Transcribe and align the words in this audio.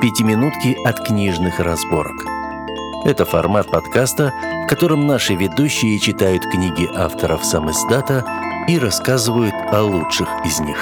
пятиминутки 0.00 0.76
от 0.84 1.06
книжных 1.06 1.60
разборок. 1.60 2.24
Это 3.04 3.24
формат 3.24 3.70
подкаста, 3.70 4.32
в 4.64 4.68
котором 4.68 5.06
наши 5.06 5.34
ведущие 5.34 5.98
читают 5.98 6.42
книги 6.44 6.88
авторов 6.96 7.44
сам 7.44 7.70
издата 7.70 8.24
и 8.66 8.78
рассказывают 8.78 9.54
о 9.72 9.82
лучших 9.82 10.28
из 10.44 10.58
них. 10.60 10.78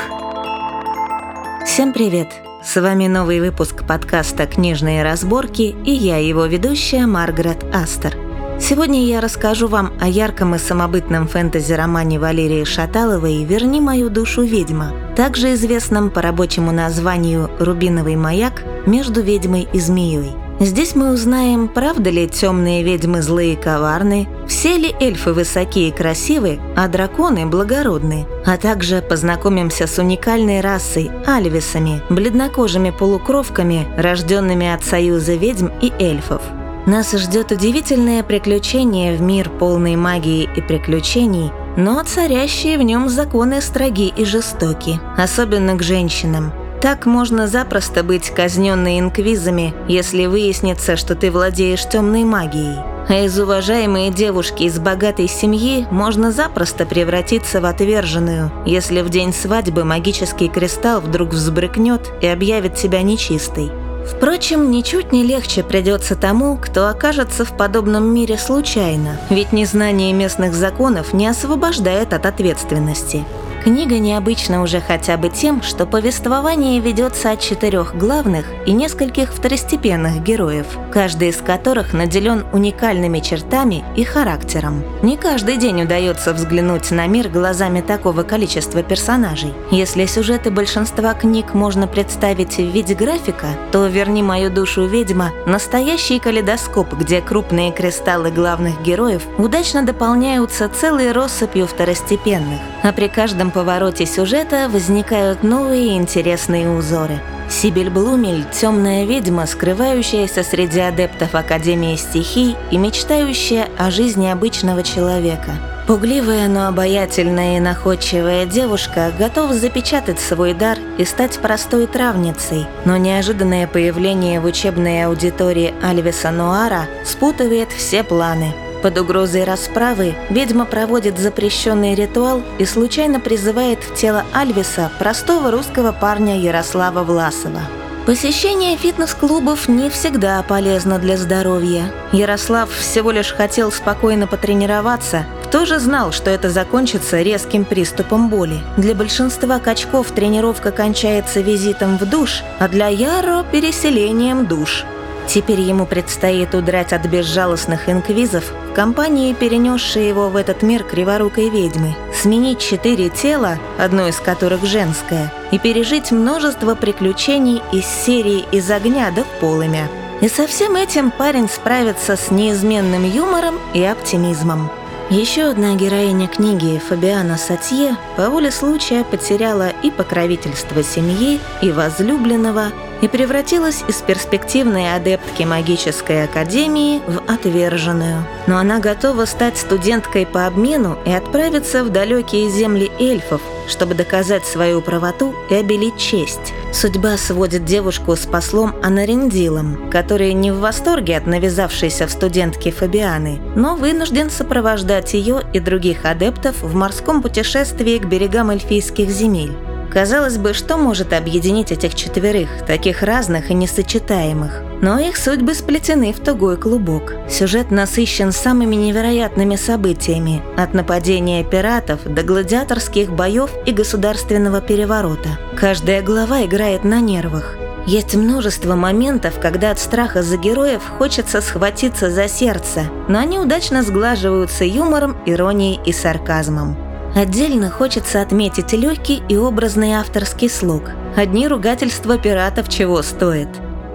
Всем 1.66 1.92
привет! 1.92 2.28
С 2.62 2.80
вами 2.80 3.06
новый 3.06 3.40
выпуск 3.40 3.86
подкаста 3.86 4.46
«Книжные 4.46 5.04
разборки» 5.04 5.76
и 5.84 5.92
я, 5.92 6.18
его 6.18 6.46
ведущая 6.46 7.06
Маргарет 7.06 7.64
Астер– 7.74 8.16
Сегодня 8.60 9.04
я 9.04 9.20
расскажу 9.20 9.68
вам 9.68 9.92
о 10.00 10.08
ярком 10.08 10.54
и 10.54 10.58
самобытном 10.58 11.28
фэнтези-романе 11.28 12.18
Валерии 12.18 12.64
Шаталовой 12.64 13.44
«Верни 13.44 13.80
мою 13.80 14.10
душу, 14.10 14.42
ведьма», 14.42 14.92
также 15.18 15.54
известном 15.54 16.10
по 16.10 16.22
рабочему 16.22 16.70
названию 16.70 17.50
«Рубиновый 17.58 18.14
маяк» 18.14 18.62
между 18.86 19.20
ведьмой 19.20 19.66
и 19.72 19.80
змеей. 19.80 20.30
Здесь 20.60 20.94
мы 20.94 21.12
узнаем, 21.12 21.66
правда 21.66 22.08
ли 22.08 22.28
темные 22.28 22.84
ведьмы 22.84 23.20
злые 23.20 23.54
и 23.54 23.56
коварны, 23.56 24.28
все 24.46 24.76
ли 24.76 24.94
эльфы 25.00 25.32
высокие 25.32 25.88
и 25.88 25.90
красивы, 25.90 26.60
а 26.76 26.86
драконы 26.86 27.46
благородны, 27.46 28.28
а 28.46 28.56
также 28.58 29.02
познакомимся 29.02 29.88
с 29.88 29.98
уникальной 29.98 30.60
расой– 30.60 31.10
альвисами, 31.26 32.00
бледнокожими 32.10 32.90
полукровками, 32.90 33.88
рожденными 33.96 34.72
от 34.72 34.84
союза 34.84 35.34
ведьм 35.34 35.66
и 35.82 35.92
эльфов– 35.98 36.42
нас 36.88 37.12
ждет 37.12 37.52
удивительное 37.52 38.22
приключение 38.22 39.14
в 39.14 39.20
мир 39.20 39.50
полной 39.50 39.94
магии 39.96 40.48
и 40.56 40.62
приключений, 40.62 41.52
но 41.78 42.02
царящие 42.02 42.76
в 42.76 42.82
нем 42.82 43.08
законы 43.08 43.60
строги 43.60 44.08
и 44.08 44.24
жестоки, 44.24 45.00
особенно 45.16 45.76
к 45.76 45.82
женщинам. 45.84 46.52
Так 46.82 47.06
можно 47.06 47.46
запросто 47.46 48.02
быть 48.02 48.30
казненной 48.30 48.98
инквизами, 48.98 49.72
если 49.86 50.26
выяснится, 50.26 50.96
что 50.96 51.14
ты 51.14 51.30
владеешь 51.30 51.88
темной 51.88 52.24
магией. 52.24 52.78
А 53.08 53.24
из 53.24 53.38
уважаемой 53.38 54.10
девушки 54.10 54.64
из 54.64 54.80
богатой 54.80 55.28
семьи 55.28 55.86
можно 55.92 56.32
запросто 56.32 56.84
превратиться 56.84 57.60
в 57.60 57.64
отверженную, 57.64 58.50
если 58.66 59.00
в 59.00 59.08
день 59.08 59.32
свадьбы 59.32 59.84
магический 59.84 60.48
кристалл 60.48 61.00
вдруг 61.00 61.30
взбрыкнет 61.30 62.10
и 62.20 62.26
объявит 62.26 62.76
себя 62.76 63.02
нечистой. 63.02 63.70
Впрочем, 64.08 64.70
ничуть 64.70 65.12
не 65.12 65.22
легче 65.22 65.62
придется 65.62 66.16
тому, 66.16 66.56
кто 66.56 66.88
окажется 66.88 67.44
в 67.44 67.56
подобном 67.56 68.12
мире 68.12 68.38
случайно, 68.38 69.18
ведь 69.30 69.52
незнание 69.52 70.12
местных 70.12 70.54
законов 70.54 71.12
не 71.12 71.26
освобождает 71.26 72.12
от 72.12 72.26
ответственности. 72.26 73.24
Книга 73.62 73.98
необычна 73.98 74.62
уже 74.62 74.80
хотя 74.80 75.16
бы 75.16 75.28
тем, 75.28 75.62
что 75.62 75.84
повествование 75.84 76.80
ведется 76.80 77.32
от 77.32 77.40
четырех 77.40 77.96
главных 77.96 78.46
и 78.66 78.72
нескольких 78.72 79.34
второстепенных 79.34 80.22
героев, 80.22 80.66
каждый 80.92 81.30
из 81.30 81.38
которых 81.38 81.92
наделен 81.92 82.46
уникальными 82.52 83.18
чертами 83.18 83.84
и 83.96 84.04
характером. 84.04 84.84
Не 85.02 85.16
каждый 85.16 85.56
день 85.56 85.82
удается 85.82 86.32
взглянуть 86.32 86.90
на 86.92 87.06
мир 87.08 87.28
глазами 87.28 87.80
такого 87.80 88.22
количества 88.22 88.82
персонажей. 88.82 89.52
Если 89.70 90.06
сюжеты 90.06 90.50
большинства 90.50 91.12
книг 91.14 91.52
можно 91.52 91.88
представить 91.88 92.56
в 92.58 92.70
виде 92.70 92.94
графика, 92.94 93.48
то 93.72 93.86
«Верни 93.86 94.22
мою 94.22 94.50
душу, 94.50 94.86
ведьма»— 94.86 95.32
настоящий 95.46 96.20
калейдоскоп, 96.20 96.94
где 96.94 97.20
крупные 97.20 97.72
кристаллы 97.72 98.30
главных 98.30 98.80
героев 98.82 99.22
удачно 99.36 99.82
дополняются 99.82 100.68
целой 100.68 101.12
россыпью 101.12 101.66
второстепенных, 101.66 102.60
а 102.88 102.92
при 102.92 103.08
каждом 103.08 103.50
повороте 103.50 104.06
сюжета 104.06 104.68
возникают 104.70 105.42
новые 105.42 105.98
интересные 105.98 106.70
узоры. 106.70 107.20
Сибель 107.50 107.90
Блумель– 107.90 108.46
темная 108.52 109.04
ведьма, 109.04 109.46
скрывающаяся 109.46 110.42
среди 110.42 110.80
адептов 110.80 111.34
Академии 111.34 111.96
стихий 111.96 112.56
и 112.70 112.78
мечтающая 112.78 113.68
о 113.76 113.90
жизни 113.90 114.28
обычного 114.28 114.82
человека. 114.82 115.50
Пугливая, 115.86 116.48
но 116.48 116.66
обаятельная 116.66 117.58
и 117.58 117.60
находчивая 117.60 118.46
девушка 118.46 119.12
готова 119.18 119.54
запечатать 119.54 120.20
свой 120.20 120.54
дар 120.54 120.78
и 120.96 121.04
стать 121.04 121.38
простой 121.38 121.86
травницей, 121.86 122.66
но 122.86 122.96
неожиданное 122.96 123.66
появление 123.66 124.40
в 124.40 124.46
учебной 124.46 125.04
аудитории 125.04 125.74
Альвиса 125.82 126.30
Нуара 126.30 126.86
спутывает 127.04 127.70
все 127.70 128.02
планы– 128.02 128.54
под 128.82 128.98
угрозой 128.98 129.44
расправы 129.44 130.14
ведьма 130.30 130.64
проводит 130.64 131.18
запрещенный 131.18 131.94
ритуал 131.94 132.42
и 132.58 132.64
случайно 132.64 133.20
призывает 133.20 133.80
в 133.82 133.94
тело 133.94 134.24
Альвиса 134.32 134.90
простого 134.98 135.50
русского 135.50 135.92
парня 135.92 136.38
Ярослава 136.38 137.02
Власова. 137.02 137.60
Посещение 138.06 138.74
фитнес-клубов 138.76 139.68
не 139.68 139.90
всегда 139.90 140.42
полезно 140.42 140.98
для 140.98 141.18
здоровья. 141.18 141.92
Ярослав 142.12 142.70
всего 142.72 143.10
лишь 143.10 143.32
хотел 143.32 143.70
спокойно 143.70 144.26
потренироваться, 144.26 145.26
кто 145.48 145.64
же 145.64 145.78
знал, 145.78 146.12
что 146.12 146.30
это 146.30 146.50
закончится 146.50 147.22
резким 147.22 147.64
приступом 147.64 148.28
боли? 148.28 148.60
Для 148.76 148.94
большинства 148.94 149.58
качков 149.58 150.10
тренировка 150.10 150.72
кончается 150.72 151.40
визитом 151.40 151.96
в 151.96 152.04
душ, 152.04 152.42
а 152.58 152.68
для 152.68 152.88
Яро– 152.88 153.44
переселением 153.52 154.46
душ– 154.46 154.84
Теперь 155.28 155.60
ему 155.60 155.84
предстоит 155.84 156.54
удрать 156.54 156.94
от 156.94 157.06
безжалостных 157.06 157.90
инквизов 157.90 158.44
в 158.70 158.72
компании, 158.72 159.34
перенесшей 159.34 160.08
его 160.08 160.30
в 160.30 160.36
этот 160.36 160.62
мир 160.62 160.84
криворукой 160.84 161.50
ведьмы, 161.50 161.94
сменить 162.14 162.60
четыре 162.60 163.10
тела, 163.10 163.58
одно 163.78 164.08
из 164.08 164.16
которых 164.16 164.64
женское, 164.64 165.30
и 165.50 165.58
пережить 165.58 166.12
множество 166.12 166.74
приключений 166.74 167.62
из 167.72 167.84
серии 167.84 168.46
«Из 168.52 168.70
огня 168.70 169.10
до 169.10 169.24
полымя». 169.38 169.88
И 170.22 170.28
со 170.28 170.46
всем 170.46 170.76
этим 170.76 171.10
парень 171.10 171.48
справится 171.48 172.16
с 172.16 172.30
неизменным 172.30 173.04
юмором 173.04 173.56
и 173.74 173.84
оптимизмом. 173.84 174.70
Еще 175.10 175.44
одна 175.44 175.74
героиня 175.74 176.26
книги, 176.26 176.80
Фабиана 176.88 177.38
Сатье, 177.38 177.96
по 178.16 178.28
воле 178.28 178.50
случая 178.50 179.04
потеряла 179.04 179.70
и 179.82 179.90
покровительство 179.90 180.82
семьи, 180.82 181.38
и 181.62 181.70
возлюбленного, 181.70 182.72
и 183.02 183.08
превратилась 183.08 183.84
из 183.88 183.96
перспективной 183.96 184.94
адептки 184.94 185.42
магической 185.42 186.24
академии 186.24 187.00
в 187.06 187.30
отверженную. 187.30 188.24
Но 188.46 188.58
она 188.58 188.78
готова 188.78 189.24
стать 189.24 189.56
студенткой 189.58 190.26
по 190.26 190.46
обмену 190.46 190.98
и 191.04 191.12
отправиться 191.12 191.84
в 191.84 191.90
далекие 191.90 192.50
земли 192.50 192.90
эльфов, 192.98 193.40
чтобы 193.68 193.94
доказать 193.94 194.46
свою 194.46 194.80
правоту 194.80 195.34
и 195.50 195.54
обелить 195.54 195.98
честь. 195.98 196.52
Судьба 196.72 197.16
сводит 197.16 197.64
девушку 197.64 198.16
с 198.16 198.26
послом 198.26 198.74
Анариндилом, 198.82 199.90
который 199.90 200.32
не 200.32 200.50
в 200.50 200.60
восторге 200.60 201.16
от 201.16 201.26
навязавшейся 201.26 202.06
в 202.06 202.10
студентке 202.10 202.70
Фабианы, 202.70 203.40
но 203.56 203.76
вынужден 203.76 204.30
сопровождать 204.30 205.14
ее 205.14 205.42
и 205.52 205.60
других 205.60 206.04
адептов 206.04 206.62
в 206.62 206.74
морском 206.74 207.22
путешествии 207.22 207.98
к 207.98 208.06
берегам 208.06 208.50
эльфийских 208.50 209.10
земель. 209.10 209.56
Казалось 209.98 210.38
бы, 210.38 210.54
что 210.54 210.76
может 210.76 211.12
объединить 211.12 211.72
этих 211.72 211.96
четверых, 211.96 212.64
таких 212.64 213.02
разных 213.02 213.50
и 213.50 213.54
несочетаемых? 213.54 214.62
Но 214.80 215.00
их 215.00 215.16
судьбы 215.16 215.54
сплетены 215.54 216.12
в 216.12 216.20
тугой 216.20 216.56
клубок. 216.56 217.14
Сюжет 217.28 217.72
насыщен 217.72 218.30
самыми 218.30 218.76
невероятными 218.76 219.56
событиями, 219.56 220.40
от 220.56 220.72
нападения 220.72 221.42
пиратов 221.42 222.04
до 222.04 222.22
гладиаторских 222.22 223.10
боев 223.10 223.50
и 223.66 223.72
государственного 223.72 224.60
переворота. 224.60 225.30
Каждая 225.56 226.00
глава 226.00 226.44
играет 226.44 226.84
на 226.84 227.00
нервах. 227.00 227.56
Есть 227.84 228.14
множество 228.14 228.76
моментов, 228.76 229.40
когда 229.42 229.72
от 229.72 229.80
страха 229.80 230.22
за 230.22 230.36
героев 230.36 230.82
хочется 230.98 231.40
схватиться 231.40 232.08
за 232.08 232.28
сердце, 232.28 232.82
но 233.08 233.18
они 233.18 233.40
удачно 233.40 233.82
сглаживаются 233.82 234.64
юмором, 234.64 235.16
иронией 235.26 235.80
и 235.84 235.92
сарказмом. 235.92 236.87
Отдельно 237.18 237.68
хочется 237.68 238.22
отметить 238.22 238.72
легкий 238.74 239.24
и 239.28 239.36
образный 239.36 239.94
авторский 239.94 240.48
слог. 240.48 240.84
Одни 241.16 241.48
ругательства 241.48 242.16
пиратов 242.16 242.68
чего 242.68 243.02
стоят. 243.02 243.48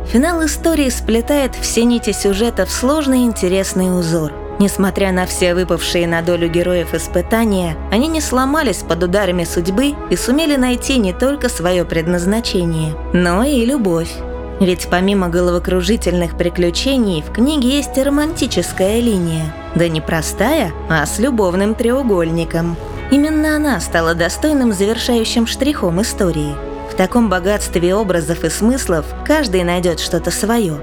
Финал 0.08 0.46
истории 0.46 0.90
сплетает 0.90 1.56
все 1.56 1.86
нити 1.86 2.12
сюжета 2.12 2.66
в 2.66 2.70
сложный 2.70 3.24
интересный 3.24 3.98
узор. 3.98 4.34
Несмотря 4.60 5.14
на 5.14 5.26
все 5.26 5.56
выпавшие 5.56 6.06
на 6.06 6.22
долю 6.22 6.50
героев 6.50 6.94
испытания, 6.94 7.78
они 7.94 8.10
не 8.10 8.20
сломались 8.20 8.84
под 8.86 9.04
ударами 9.04 9.46
судьбы 9.46 9.94
и 10.10 10.18
сумели 10.18 10.58
найти 10.58 10.98
не 10.98 11.14
только 11.14 11.48
свое 11.48 11.86
предназначение, 11.86 12.94
но 13.14 13.46
и 13.46 13.66
любовь. 13.66 14.12
Ведь 14.60 14.90
помимо 14.92 15.30
головокружительных 15.30 16.38
приключений 16.38 17.22
в 17.22 17.32
книге 17.32 17.70
есть 17.70 17.98
и 17.98 18.04
романтическая 18.04 19.00
линия. 19.00 19.46
Да 19.76 19.88
не 19.88 20.02
простая, 20.02 20.74
а 20.90 21.06
с 21.06 21.20
любовным 21.20 21.74
треугольником– 21.74 22.76
Именно 23.12 23.56
она 23.56 23.80
стала 23.80 24.14
достойным 24.14 24.74
завершающим 24.74 25.48
штрихом 25.48 26.02
истории. 26.02 26.56
В 26.92 26.96
таком 26.96 27.30
богатстве 27.30 27.96
образов 27.96 28.44
и 28.44 28.50
смыслов 28.50 29.06
каждый 29.26 29.64
найдет 29.64 30.00
что-то 30.00 30.32
свое. 30.32 30.80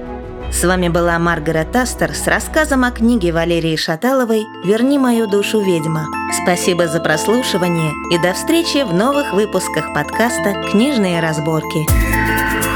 С 0.51 0.63
вами 0.65 0.89
была 0.89 1.17
Маргарет 1.17 1.73
Астер 1.75 2.13
с 2.13 2.27
рассказом 2.27 2.83
о 2.83 2.91
книге 2.91 3.31
Валерии 3.31 3.77
Шаталовой 3.77 4.45
«Верни 4.65 4.99
мою 4.99 5.27
душу, 5.27 5.61
ведьма». 5.61 6.07
Спасибо 6.43 6.87
за 6.87 6.99
прослушивание 6.99 7.91
и 8.11 8.17
до 8.17 8.33
встречи 8.33 8.83
в 8.83 8.93
новых 8.93 9.31
выпусках 9.31 9.93
подкаста 9.93 10.53
«Книжные 10.71 11.21
разборки». 11.21 12.70